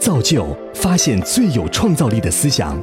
[0.00, 2.74] 造就发现最有创造力的思想。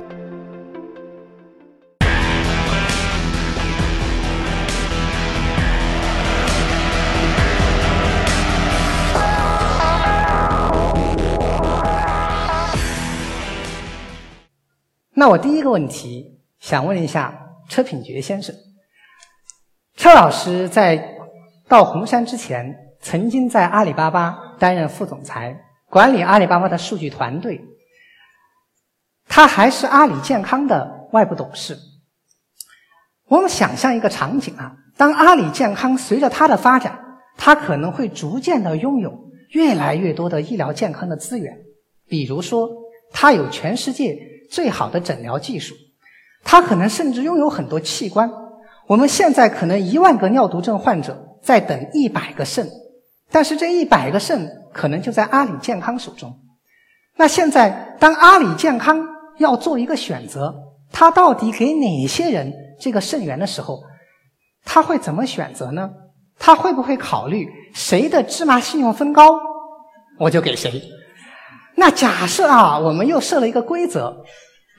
[15.16, 17.36] 那我第一个问题想问一下
[17.68, 18.56] 车品觉先生，
[19.96, 21.18] 车老师在
[21.68, 25.60] 到红杉之前，曾经在阿里巴巴担任副总裁，
[25.98, 27.60] 管理阿里巴巴的数据团队，
[29.28, 31.76] 他还是阿里健康的外部董事。
[33.28, 37.00] 我们想象一个场景啊，当阿里健康随着它的发展，
[37.36, 39.12] 它可能会逐渐的拥有
[39.50, 41.58] 越来越多的医疗健康的资源，
[42.08, 42.70] 比如说，
[43.12, 44.16] 它有全世界。
[44.52, 45.74] 最好的诊疗技术，
[46.44, 48.32] 它可能甚至拥有很多器官。
[48.86, 52.70] 我们现在可能一万个尿毒症患者在等一百个肾，
[53.32, 56.34] 但是这一百个肾可能就在阿里健康手中。
[57.16, 59.04] 那现在，当阿里健康
[59.38, 60.54] 要做一个选择，
[60.92, 63.82] 他到底给哪些人这个肾源的时候，
[64.64, 65.90] 他会怎么选择呢？
[66.40, 69.40] 他会不会考虑谁的芝麻信用分高，
[70.20, 70.84] 我就给谁？
[71.76, 74.16] 那假设啊，我们又设了一个规则，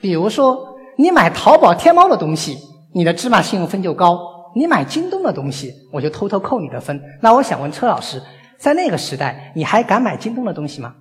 [0.01, 2.57] 比如说，你买淘宝、天猫的东西，
[2.93, 4.17] 你的芝麻信用分就高；
[4.55, 7.01] 你买京东的东西，我就偷偷扣你的分。
[7.21, 8.21] 那我想问车老师，
[8.59, 10.95] 在那个时代，你还敢买京东的东西吗？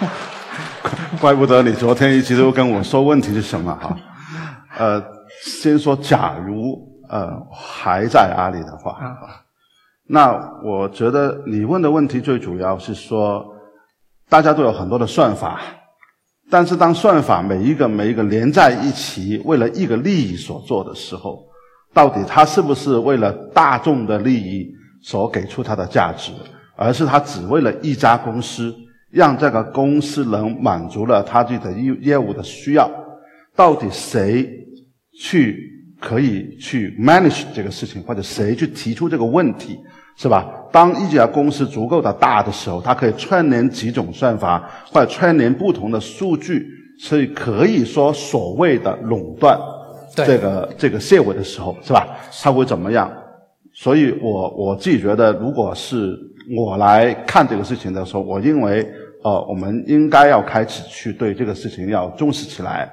[1.20, 3.96] 怪不得你昨天一直都跟我说问题是什么哈？
[4.78, 5.04] 呃，
[5.44, 6.76] 先说，假如
[7.08, 9.16] 呃还在阿里的话。
[10.06, 10.32] 那
[10.62, 13.44] 我觉得你问的问题最主要是说，
[14.28, 15.60] 大家都有很多的算法，
[16.50, 21.46] 但是当算法每一个每一个连在一起，为了一个利益所做的时候，
[21.94, 24.68] 到底它是不是为了大众的利益
[25.00, 26.32] 所给出它的价值，
[26.76, 28.74] 而是它只为了一家公司，
[29.10, 32.90] 让这个公司能满足了它自己的业业务的需要？
[33.54, 34.44] 到底谁
[35.20, 35.56] 去
[36.00, 39.78] 可以去 manage 这个事情，或者谁去提出这个问题？
[40.16, 40.48] 是吧？
[40.72, 46.66] 当一家公司足够的大的时候，它可以串联几种算法，或者串联不同的数据，
[47.00, 49.58] 所以可以说所谓的垄断
[50.14, 52.16] 这个这个业务的时候，是吧？
[52.42, 53.10] 他会怎么样？
[53.72, 56.16] 所以我我自己觉得，如果是
[56.56, 58.88] 我来看这个事情的时候，我认为，
[59.24, 62.88] 呃，我们应该要开始去对这个事情要重视起来，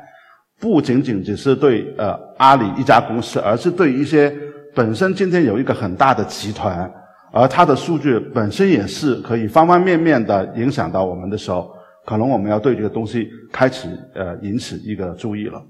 [0.60, 4.34] 不仅仅只是对呃阿里一家公司，而是对一些
[4.74, 6.92] 本身今天有一个很大的集团。
[7.34, 11.72] 而它的数据本身也是可以方方面面的影响到我们的时候，
[12.06, 15.62] 可能我们要对这个东西开始呃引起一个注意了。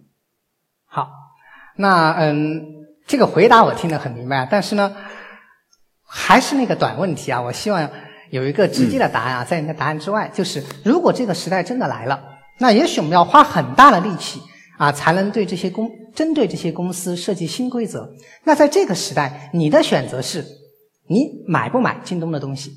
[1.71, 2.61] 好，那嗯，
[3.07, 4.95] 这个回答我听得很明白，但是呢，
[6.05, 7.89] 还是那个短问题啊，我希望
[8.29, 12.21] 有一个直接的答案啊，在你的答案之外，就是如果这个时代真的来了，
[12.59, 14.41] 那也许我们要花很大的力气
[14.77, 18.09] 啊，才能对这些公针对这些公司设计新规则。
[18.43, 20.45] 那在这个时代，你的选择是？
[21.09, 22.71] 你买不买京东的东西？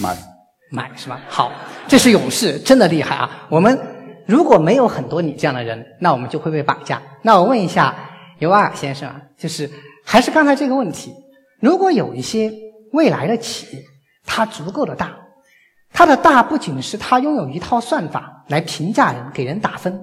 [0.00, 0.16] 买，
[0.70, 1.20] 买是吧？
[1.28, 1.50] 好，
[1.88, 3.48] 这是勇士，真的厉害啊！
[3.50, 3.76] 我们
[4.30, 7.02] 如果没有很多你这样的人，那我们就会被绑架。
[7.22, 7.92] 那我问一下
[8.38, 9.68] 尤瓦尔先生啊，就是
[10.04, 11.12] 还是刚才这个问题：
[11.60, 12.52] 如果有一些
[12.92, 13.82] 未来的企业，
[14.24, 15.16] 它足够的大，
[15.92, 20.00] 它的大不仅是它拥有一套算法来评价人、给人打分，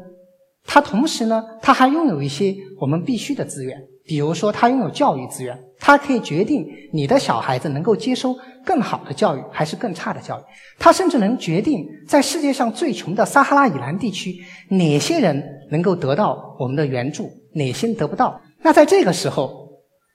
[0.65, 3.81] 它同时呢，它还拥有一些我们必须的资源。
[4.05, 8.35] 比如说，它拥有教育资源，它可以决定你的小孩子能够接收
[8.67, 10.43] 更好的教育还是更差的教育。
[10.77, 15.41] 他甚至能决定在世界上最穷的撒哈拉以南地区，哪些人
[15.71, 18.41] 能够得到我们的援助，哪些得不到。
[18.61, 19.69] 那在这个时候，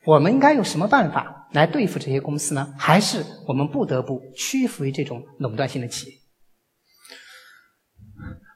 [0.04, 2.74] 我们应该有什么办法来对付这些公司呢？
[2.76, 6.12] 还是我们不得不屈服于这种垄断性的企业？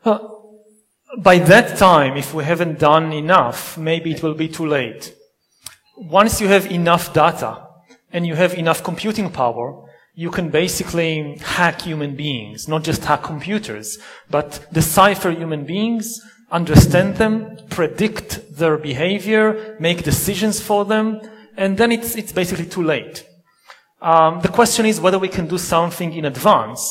[0.03, 0.21] 呃
[1.25, 5.15] ，by that time, if we haven't done enough, maybe it will be too late.
[5.97, 7.63] once you have enough data
[8.13, 9.75] and you have enough computing power,
[10.16, 13.98] you can basically hack human beings, not just hack computers,
[14.28, 16.21] but decipher human beings,
[16.51, 21.21] understand them, predict their behavior, make decisions for them,
[21.57, 23.24] and then it's, it's basically too late.
[24.03, 26.83] Um, the question is whether we can do something in advance.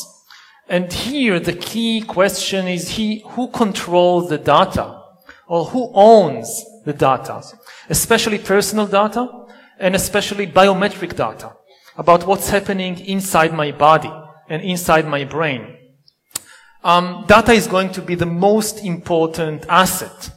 [0.69, 5.01] And here the key question is he, who controls the data?
[5.48, 7.44] Or who owns the data?
[7.89, 9.27] especially personal data
[9.80, 11.51] and especially biometric data
[11.97, 14.12] about what's happening inside my body
[14.50, 15.77] and inside my brain.
[16.83, 20.30] Um, data is going to be the most important asset.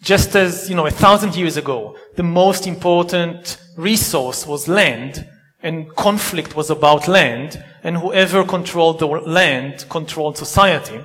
[0.00, 5.28] Just as, you know, a thousand years ago, the most important resource was land,
[5.62, 11.00] and conflict was about land, and whoever controlled the land controlled society.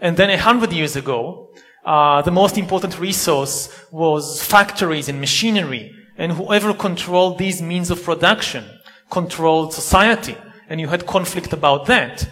[0.00, 1.50] And then a hundred years ago,
[1.84, 8.02] uh, the most important resource was factories and machinery, and whoever controlled these means of
[8.02, 8.64] production
[9.09, 10.35] controlled society,
[10.69, 12.27] and you had conflict about that.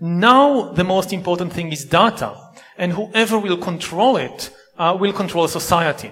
[0.00, 2.34] Now the most important thing is data,
[2.76, 6.10] and whoever will control it uh, will control society.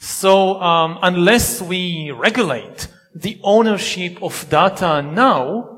[0.00, 5.70] So um, unless we regulate the ownership of data now,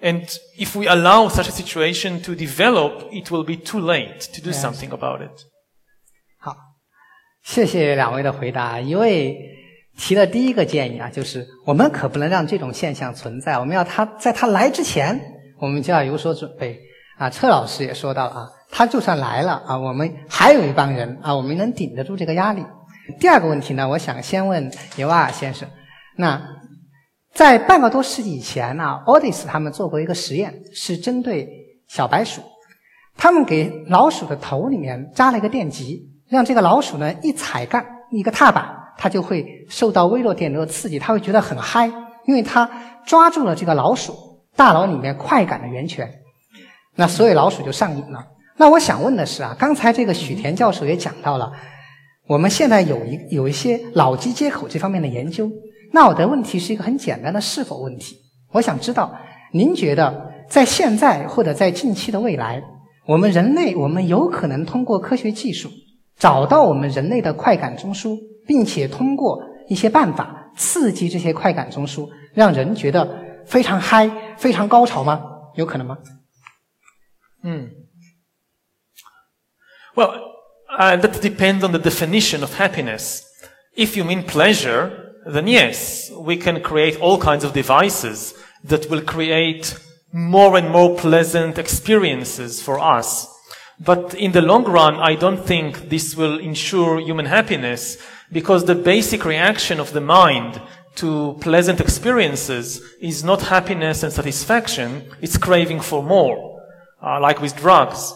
[0.00, 0.28] and
[0.58, 4.50] if we allow such a situation to develop, it will be too late to do
[4.50, 4.60] Yes.
[4.60, 5.46] something about it.
[6.38, 6.54] 好，
[7.42, 8.78] 谢谢两位的回答。
[8.78, 9.38] 一位
[9.97, 15.19] 提的第一个建议啊，就是我们可不能让这种现象存在，我们要他在他来之前，
[15.59, 16.79] 我们就要有所准备
[17.17, 17.29] 啊。
[17.29, 22.63] 车老师也说到了啊，他就算来了啊，我们还有一帮人啊，我们能顶得住这个压力。
[23.19, 25.67] 第二个问题呢，我想先问尤瓦尔先生，
[26.17, 26.41] 那
[27.33, 31.47] 在半个多世纪以前呢，Odys 他们做过一个实验，是针对
[31.87, 32.41] 小白鼠。
[33.15, 41.87] 他们给老鼠的头里面扎了一个电极，让这个老鼠呢一踩杠一个踏板，它就会受到微弱电流的刺激，它会觉得很嗨，
[42.25, 42.69] 因为它
[43.05, 44.13] 抓住了这个老鼠
[44.55, 46.11] 大脑里面快感的源泉，
[46.95, 48.25] 那所有老鼠就上瘾了。
[48.57, 51.51] 那我想问的是啊，刚才这个许田教授也讲到了，
[52.27, 55.49] 我们现在有一有一些脑机接口这方面的研究。
[55.93, 58.17] 那我的问题是一个很简单的是否问题，
[58.51, 59.15] 我想知道
[59.53, 62.61] 您觉得在现在或者在近期的未来，
[63.07, 65.69] 我们人类我们有可能通过科学技术
[66.17, 73.06] 找到我们人类的快感中枢，并且通过一些办法刺激这些快感中枢，让人觉得
[73.46, 75.22] 非常嗨、非常高潮吗？
[75.56, 75.98] 有可能吗？
[79.94, 80.12] Well,
[80.78, 83.22] uh, that depends on the definition of happiness.
[83.76, 84.90] If you mean pleasure,
[85.26, 88.32] then yes, we can create all kinds of devices
[88.66, 89.74] that will create
[90.12, 93.28] more and more pleasant experiences for us.
[93.84, 97.98] But in the long run, I don't think this will ensure human happiness
[98.31, 100.61] because the basic reaction of the mind
[100.95, 106.61] to pleasant experiences is not happiness and satisfaction, it's craving for more,
[107.01, 108.13] uh, like with drugs.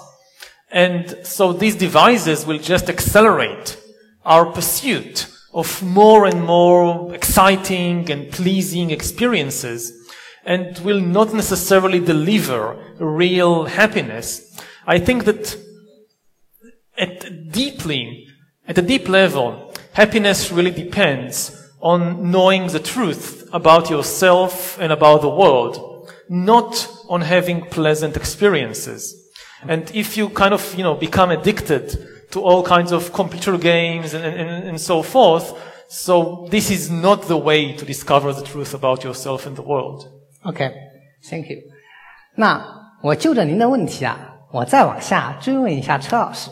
[0.71, 3.77] And so these devices will just accelerate
[4.25, 9.91] our pursuit of more and more exciting and pleasing experiences
[10.45, 14.59] and will not necessarily deliver real happiness.
[14.87, 15.57] I think that
[16.97, 18.27] at deeply,
[18.67, 25.20] at a deep level, happiness really depends on knowing the truth about yourself and about
[25.20, 29.14] the world, not on having pleasant experiences.
[29.68, 31.96] And if you kind of, you know, become addicted
[32.32, 35.54] to all kinds of computer games and, and, and so forth,
[35.88, 40.08] so this is not the way to discover the truth about yourself and the world.
[40.44, 41.58] OK，Thank、you。
[42.36, 42.60] 那
[43.02, 44.18] 我就着您的问题啊，
[44.52, 46.50] 我再往下追问一下车老师。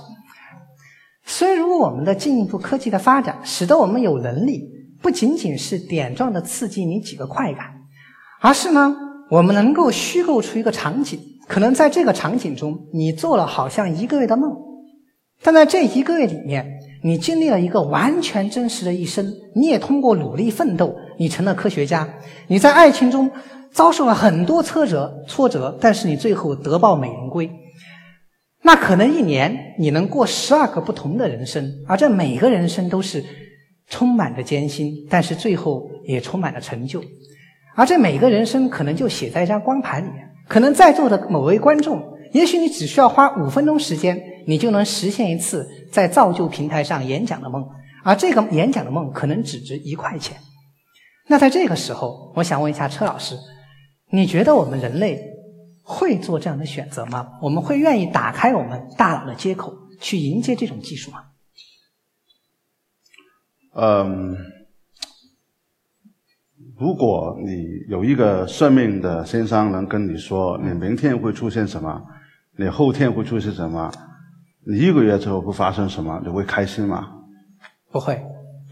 [1.29, 4.67] 虽如我们的进一步科技的发展，使得我们有能力
[4.99, 7.67] 不仅仅是点状的刺激你几个快感，
[8.41, 8.95] 而是呢，
[9.29, 14.51] 我们能够虚构出一个场景，可能在这个场景中，你做了好像一个月的梦，
[15.43, 16.65] 但在这一个月里面，
[17.03, 22.09] 你经历了一个完全真实的一生，你也通过努力奋斗，你成了科学家。
[22.47, 23.29] 你在爱情中
[23.71, 27.47] 遭受了很多挫折，挫折，但是你最后得报美人归。
[28.69, 33.25] 那可能一年你能过十二个不同的人生，而这每个人生都是
[33.87, 37.03] 充满着艰辛，但是最后也充满了成就。
[37.73, 41.99] 而这每个人生可能就写在一张光盘里面，可能在座的某位观众，
[42.31, 47.67] 也许你只需要花五分钟时间，你就能实现一次在造就平台上演讲的梦，
[48.03, 50.37] 而这个演讲的梦可能只值一块钱。
[51.27, 53.35] 那在这个时候，我想问一下车老师，
[54.11, 55.19] 你觉得我们人类
[55.91, 57.39] 会做这样的选择吗？
[57.41, 61.23] 我们会愿意打开我们大脑的接口去迎接这种技术吗？
[63.73, 64.37] 嗯，
[66.77, 72.05] 如果你有一个算命的先生能跟你说你明天会出现什么，
[72.55, 73.91] 你后天会出现什么，
[74.67, 77.15] 你一个月之后会发生什么，你会开心吗？
[77.91, 78.21] 不会。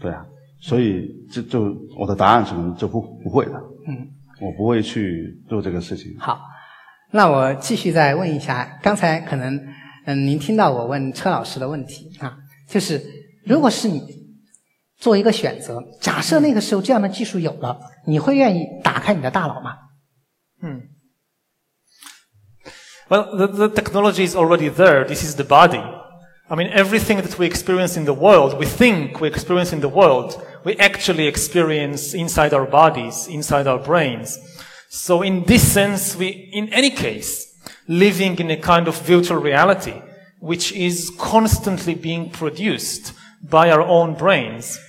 [0.00, 0.24] 对啊，
[0.60, 3.54] 所以这就我的答案可能就不不会的。
[3.88, 4.06] 嗯，
[4.40, 6.16] 我不会去做这个事情。
[6.18, 6.38] 好，
[7.11, 9.55] 那我继续再问一下，刚才可能
[10.05, 12.37] 嗯您听到我问车老师的问题啊，
[12.67, 13.01] 就是
[13.45, 14.01] 如果是你
[14.97, 19.77] 做一个选择，假设那个时候这样的技术有了，你会愿意打开你的大脑吗？
[23.09, 25.05] Well, the, the technology is already there.
[25.05, 25.83] This is the body.
[26.49, 29.89] I mean, everything that we experience in the world, we think we experience in the
[29.89, 34.39] world, we actually experience inside our bodies, inside our brains.
[34.89, 37.47] So in this sense, we, in any case,
[37.87, 40.01] living in a kind of virtual reality,
[40.39, 44.79] which is constantly being produced by our own brains.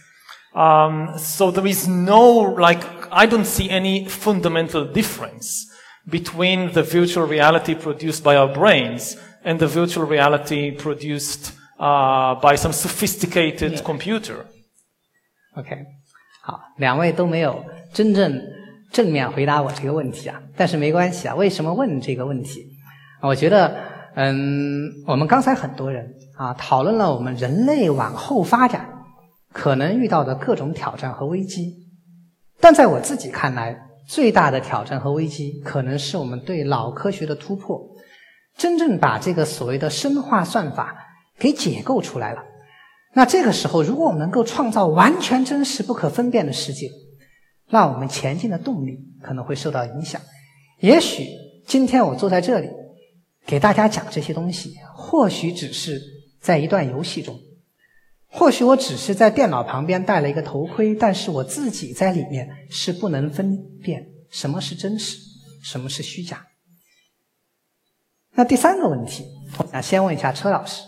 [0.54, 2.20] Um, so there is no,
[2.56, 5.66] like, I don't see any fundamental difference
[6.08, 12.56] between the virtual reality produced by our brains and the virtual reality produced uh, by
[12.56, 13.82] some sophisticated Yeah.
[13.82, 14.46] computer.
[15.56, 15.86] OK，
[16.42, 18.40] 好，两位都没有真正
[18.91, 21.35] 正面回答我这个问题啊，但是没关系啊。
[21.35, 22.65] 为什么问这个问题？
[23.21, 23.75] 我觉得，
[24.15, 28.89] 嗯，我们刚才很多人啊讨论了我们人类往后发展
[29.53, 31.75] 可能遇到的各种挑战和危机，
[32.59, 37.79] 但在我自己看来，最大的挑战和危机可能是我们对脑科学的突破，
[38.57, 40.95] 真正把这个所谓的生化算法
[41.37, 42.41] 给解构出来了。
[43.13, 46.87] 那这个时候，如果我们能够创造完全真实、不可分辨的世界，
[47.69, 50.21] 那我们前进的动力可能会受到影响。
[50.79, 51.27] 也许
[51.67, 52.69] 今天我坐在这里
[53.45, 56.01] 给大家讲这些东西，或许只是
[56.39, 57.39] 在一段游戏中，
[58.27, 65.17] 或许我只是在电脑旁边戴了一个头盔，但是我自己在里面是不能分辨什么是真实，
[65.63, 66.45] 什么是虚假。
[68.33, 69.25] 那第三个问题，
[69.57, 70.83] 我想先问一下车老师。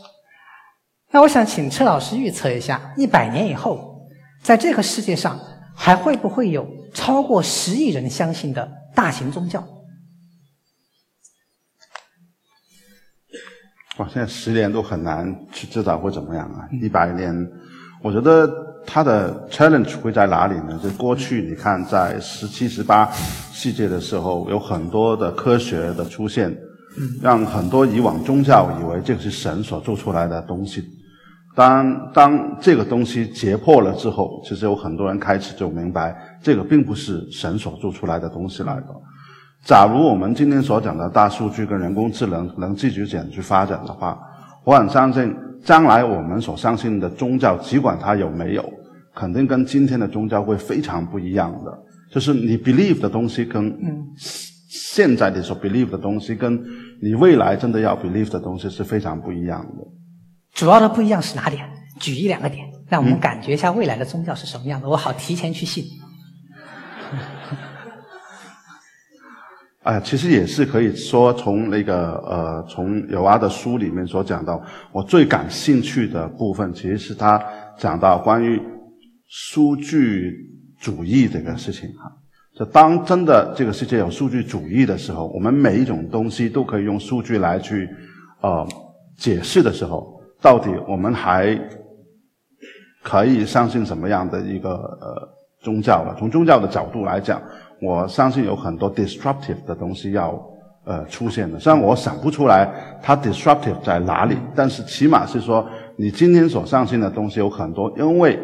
[1.12, 4.08] 那我想请车老师预测一下，一百年以后，
[4.42, 5.38] 在这个世界上
[5.84, 9.68] 还会不会有超过十亿人相信的大型宗教？
[13.98, 16.70] 哇，现在十年都很难去知道会怎么样啊！
[16.84, 17.36] 一百年，
[18.04, 18.48] 我觉得
[18.86, 20.80] 它的 challenge 会在哪里呢？
[20.84, 23.12] 就过去你看，在十七、十八
[23.52, 26.56] 世纪的时候，有很多的科学的出现，
[27.24, 30.84] 让很多以往宗教以为这个是神所做出来的东西。
[31.56, 38.88] 当当这个东西解破了之后，其实有很多人开始就明白，这个并不是神所做出来的东西来的。
[39.66, 44.18] 假如我们今天所讲的大数据跟人工智能能继续这样去发展的话，
[44.64, 48.64] 我很相信将来我们所相信的宗教，尽管它有没有，
[49.14, 51.78] 肯定跟今天的宗教会非常不一样的。
[52.12, 53.78] 就是你 believe 的东西跟
[54.68, 56.60] 现在你所 believe 的东西，跟
[57.02, 60.01] 你未来真的要 believe 的东西是非常不一样的。
[60.62, 61.68] 主要的不一样是哪点？
[62.00, 65.84] 举一两个点，让我们感觉一下未来的宗教是什么样的，我好提前去信。
[69.82, 77.44] 啊，其实也是可以说从那个呃，从有阿的书里面所讲到，我最感兴趣的部分，其实是他
[77.80, 78.62] 讲到关于
[79.30, 80.32] 数据
[80.80, 82.04] 主义这个事情哈。
[82.56, 87.90] 就当真的这个世界有数据主义的时候，我们每一种东西都可以用数据来去
[88.42, 88.64] 呃
[89.18, 91.58] 解释的时候，到底我们还
[93.04, 95.30] 可以相信什么样的一个呃
[95.62, 96.16] 宗教了？
[96.18, 97.42] 从宗教的角度来讲。
[97.84, 100.40] 我相信有很多 disruptive 的东西要
[100.86, 102.70] 呃出现的，虽然我想不出来
[103.02, 108.40] 它 disruptive 在哪里，但是起码是说你今天所相信的东西有很多，因为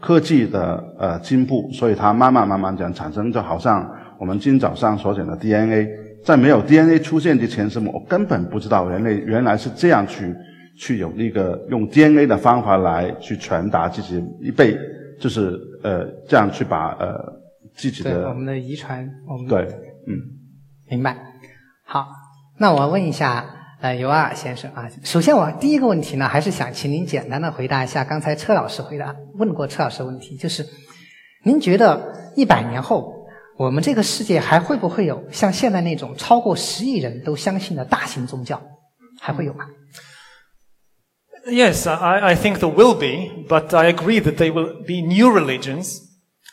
[0.00, 3.86] 科技的呃进步，所以它慢慢慢慢这样产生，就好像
[4.18, 5.86] 我们今早上所讲的 DNA，
[6.24, 10.34] 在没有 DNA 出现之前，是我根本不知道人类原来是这样去
[10.78, 14.76] 去有那个用 DNA 的方法来去传达自己一辈，
[15.20, 17.36] 就是呃这样去把呃。
[17.76, 19.62] 自己的我们的遗传，我们对，
[20.08, 20.18] 嗯，
[20.90, 21.16] 明白。
[21.84, 22.08] 好，
[22.58, 23.44] 那我问一下，
[23.80, 30.66] 呃，尤瓦尔先生啊，首先我第一个问题呢，还是想请您简单的回答一下刚才车老师回答问过车老师的问题，就是
[31.44, 33.14] 您觉得一百年后
[33.56, 38.60] 我们这个世界还会不会有像现在那种超过十亿人都相信的大型宗教？
[39.20, 39.64] 还会有吗
[41.48, 46.04] ？Yes, I, I think there will be, but I agree that they will be new religions.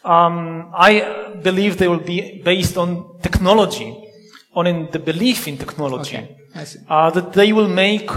[0.03, 3.95] Um, I believe they will be based on technology,
[4.53, 6.17] on in the belief in technology.
[6.17, 6.37] Okay.
[6.87, 8.09] Uh, that they will make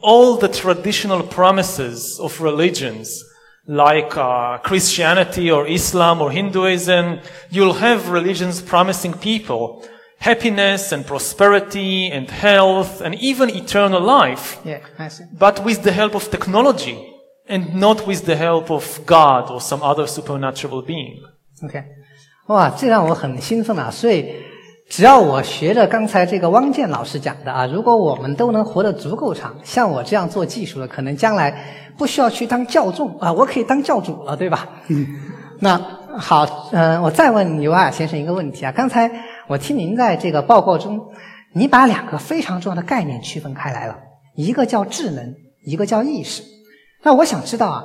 [0.00, 3.24] all the traditional promises of religions,
[3.66, 9.84] like uh, Christianity or Islam or Hinduism, you'll have religions promising people
[10.23, 14.57] happiness and prosperity and health and even eternal life.
[14.65, 15.23] Yeah, I see.
[15.37, 16.97] But with the help of technology
[17.47, 21.19] and not with the help of God or some other supernatural being.
[21.63, 21.83] OK，
[22.47, 23.89] 哇，这让我很兴奋啊！
[23.89, 24.33] 所以，
[24.89, 31.65] 只要我学着刚才这个汪建老师讲的啊，如果我们都能活得足够长，像我这样做技术的，可能将来
[31.97, 34.67] 不需要去当教众啊，我可以当教主了，对吧？
[34.89, 35.07] 嗯。
[35.61, 35.77] 那
[36.17, 39.11] 好，嗯，我再问尤瓦尔先生一个问题啊，刚才
[39.48, 41.12] 我听您在这个报告中，
[41.52, 43.98] 你把两个非常重要的概念区分开来了，
[44.34, 45.34] 一个叫智能，
[45.64, 46.42] 一个叫意识。
[47.02, 47.84] 那我想知道啊，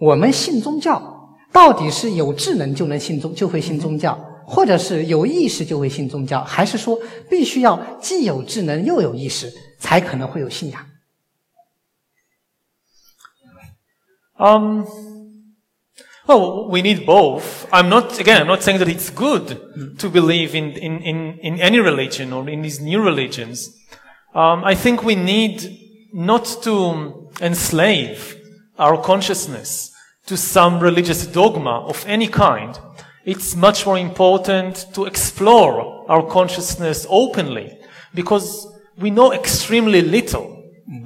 [0.00, 1.18] 我们信宗教。
[1.52, 6.96] 到底是有智能就能信宗就会信宗教，或者是有意识就会信宗教，还是说
[7.28, 10.86] 必须要既有智能又有意识才可能会有信仰
[14.36, 14.84] ？Um,
[16.30, 17.68] well, we need both.
[17.72, 21.60] I'm not, again, I'm not saying that it's good to believe in, in, in, in
[21.60, 23.76] any religion or in these new religions.
[24.32, 25.76] Um, I think we need
[26.12, 28.36] not to enslave
[28.78, 29.92] our consciousness
[30.26, 32.78] to some religious dogma of any kind.
[33.24, 37.76] It's much more important to explore our consciousness openly
[38.14, 40.46] because we know extremely little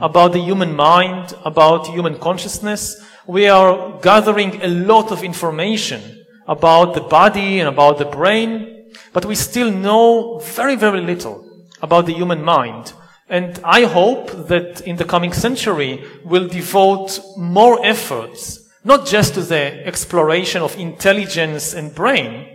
[0.01, 6.02] about the human mind, about human consciousness We are gathering a lot of information
[6.48, 11.44] about the body and about the brain, but we still know very, very little
[11.82, 12.94] about the human mind.
[13.30, 19.42] And I hope that in the coming century we'll devote more efforts, not just to
[19.42, 22.48] the exploration of intelligence and brain,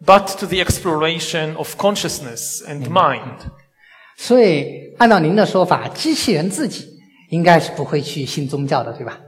[0.00, 3.50] but to the exploration of consciousness and mind.
[4.16, 6.88] 所以，按照您的说法，机器人自己
[7.30, 9.18] 应该是不会去信宗教的，对吧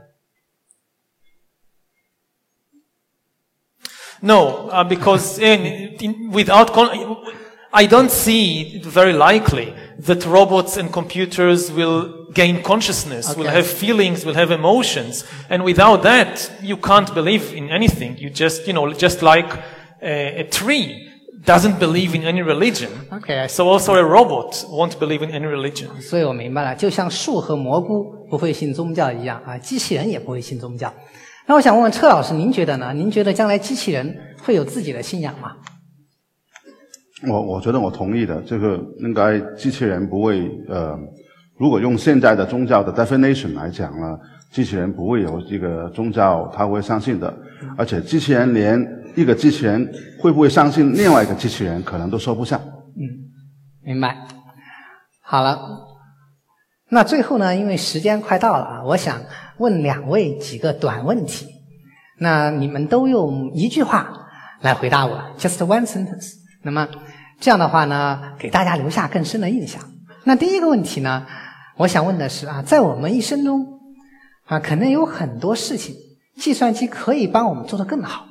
[4.21, 5.65] ？No, uh, because in,
[5.99, 6.71] in, without
[7.73, 13.41] I don't see it very likely that robots and computers will gain consciousness, okay.
[13.41, 15.25] will have feelings, will have emotions.
[15.49, 18.17] And without that, you can't believe in anything.
[18.17, 19.47] You just, you know, just like
[20.01, 21.09] a, a tree
[21.45, 22.89] doesn't believe in any religion.
[23.11, 23.47] Okay.
[23.47, 25.89] So also a robot won't believe in any religion.
[26.01, 30.91] 所以我明白了，就像树和蘑菇不会信宗教一样啊，机器人也不会信宗教。
[31.46, 32.92] 那我想问问车老师，您觉得呢？
[32.94, 35.56] 您觉得将来机器人会有自己的信仰吗？
[37.28, 40.98] 我我觉得我同意的，这个应该机器人不会呃，
[41.56, 44.18] 如果用现在的宗教的 definition 来讲呢，
[44.50, 47.32] 机器人不会有这个宗教他会相信的，
[47.76, 48.84] 而且机器人连
[49.14, 49.88] 一个机器人
[50.20, 52.60] 会不会相信另外一个机器人，可能都说不上。
[52.96, 53.02] 嗯，
[53.84, 54.16] 明白。
[55.20, 55.58] 好了，
[56.88, 59.20] 那最后呢，因为时间快到了啊，我想
[59.58, 61.46] 问两位几个短问题，
[62.18, 64.28] 那你们都用一句话
[64.60, 66.34] 来回答我，just one sentence。
[66.62, 66.88] 那么。
[67.40, 69.82] 这样的话呢，给大家留下更深的印象。
[70.22, 71.26] 那第一个问题呢，
[71.76, 73.66] 我想问的是啊，在我们一生中
[74.46, 75.96] 啊，可能有很多事情，
[76.36, 78.26] 计算机可以帮我们做得更好。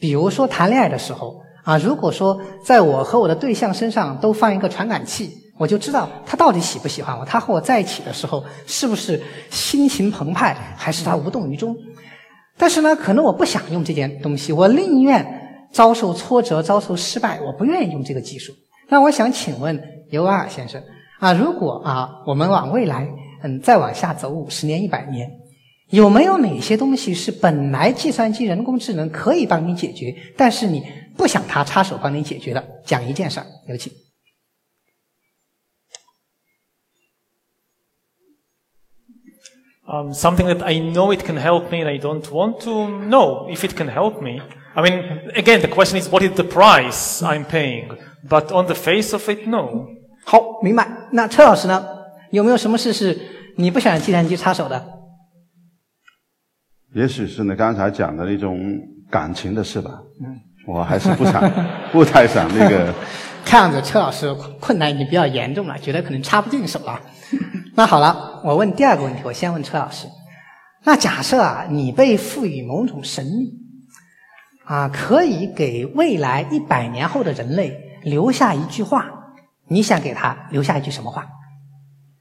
[0.00, 11.76] 比如说谈恋爱的时候啊，如果说在我和我的对象身上都放一个传感器，我就知道他到底喜不喜欢我，他和我在一起的时候是不是心情澎湃，还是他无动于衷。
[12.56, 15.40] 但是呢，可能我不想用这件东西，我宁愿。
[15.72, 18.52] 遭受挫折、遭受失败，我不愿意用这个技术。
[18.90, 20.82] 那我想请问尤瓦尔先生
[21.18, 23.08] 啊，如果啊我们往未来
[23.42, 25.30] 嗯再往下走五十年、一百年，
[25.88, 30.84] 有没有哪些东西是本来计算机、人工智能可以帮你解决，但是你
[31.16, 32.62] 不想他插手帮你解决的？
[32.84, 33.90] 讲一件事儿，有请。
[39.84, 43.64] Um, something that I know it can help me and I don't want to know if
[43.64, 44.40] it can help me.
[44.76, 47.98] I mean, again, the question is what is the price I'm paying?
[48.28, 49.88] But on the face of it, no.
[50.24, 50.86] 好，明白。
[51.10, 51.84] 那车老师呢？
[52.30, 53.18] 有没有什么事是
[53.56, 54.82] 你不想让计算机插手的？
[56.94, 58.78] 也许是你刚才讲的那种
[59.10, 60.00] 感情的事吧。
[60.24, 61.42] 嗯，我还是不想，
[61.90, 62.94] 不太想那个。
[63.44, 67.00] 看样子车老师困难已经比较严重了，觉得可能插不进手了。
[67.76, 70.08] 那好了，我问第二个问题，我先问车老师。
[70.84, 73.60] 那假设啊，你被赋予某种神力。
[74.64, 79.34] 啊，可以给未来一百年后的人类留下一句话。
[79.66, 81.26] 你想给他留下一句什么话，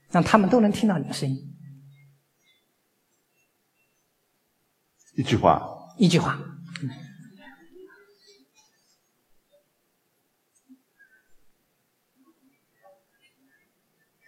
[0.10, 1.38] 让他们都能听到你的声音？
[5.16, 5.62] 一句话。
[5.98, 6.40] 一句话。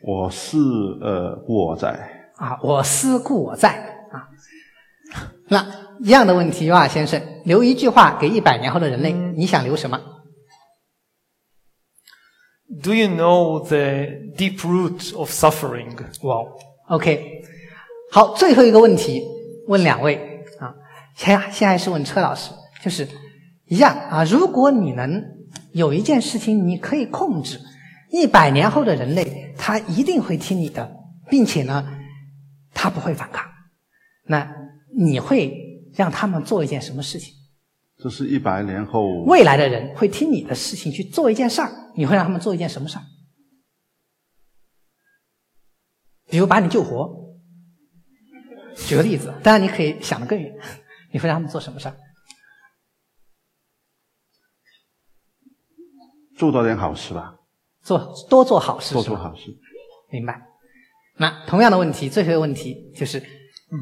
[0.03, 0.59] 我思
[1.01, 1.89] 呃故我在。
[2.35, 3.69] 啊，我思故我在
[4.11, 4.27] 啊。
[5.47, 5.65] 那
[6.01, 10.01] 一样的问题，尤瓦先生，留一句话给一百年后的人类，你想留什么
[12.81, 13.77] ？Do you know the
[14.35, 15.95] deep root of suffering？
[16.23, 16.43] 哇
[16.89, 17.43] ，OK，
[18.11, 19.23] 好，最后一个问题
[19.67, 20.73] 问两位啊，
[21.15, 22.51] 先先还是问车老师，
[22.83, 23.07] 就是
[23.67, 25.23] 一样啊，如果你能
[25.71, 27.59] 有一件事情你可以控制，
[28.13, 30.95] 一百年后的人类他一定会听你的，
[31.29, 31.83] 并且呢，
[32.71, 33.45] 他不会反抗，
[34.25, 34.63] 那。
[34.95, 37.33] 你会让他们做一件什么事情？
[37.97, 43.03] 这是一百年后未来的人会听你的事情去做一件事儿，你会让他们做一件什么事儿？
[46.29, 47.09] 比如把你救活。
[48.75, 50.53] 举个例子，当然你可以想得更远，
[51.11, 51.97] 你会让他们做什么事儿？
[56.37, 57.33] 做到点好事吧，
[57.83, 59.55] 做多做好事，多做好事。
[60.09, 60.41] 明白。
[61.17, 63.77] 那同样的问题，最后一个问题就是，嗯，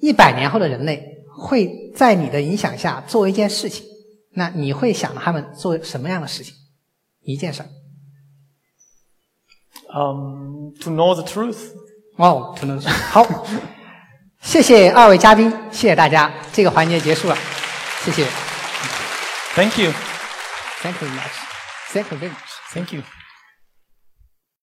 [0.00, 3.84] 一百年后的人类会在你的影响下做一件事情，
[4.32, 6.54] 那你会想他们做什么样的事情？
[7.22, 7.68] 一件事儿。
[9.94, 11.70] 嗯，to know the truth。
[12.16, 12.80] 哦，to know。
[13.10, 13.46] 好，
[14.40, 17.36] 谢谢二位嘉宾，谢谢大家，这个环节结束了，
[18.04, 18.26] 谢谢。
[19.54, 19.92] Thank you.
[20.82, 21.32] Thank you very much.
[21.92, 22.50] Thank you very much.
[22.72, 23.02] Thank you.